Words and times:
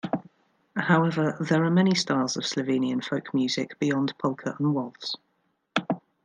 However, 0.77 1.37
there 1.39 1.63
are 1.63 1.69
many 1.69 1.93
styles 1.93 2.35
of 2.35 2.41
Slovenian 2.43 3.05
folk 3.05 3.35
music 3.35 3.77
beyond 3.77 4.15
polka 4.17 4.55
and 4.57 4.73
waltz. 4.73 5.15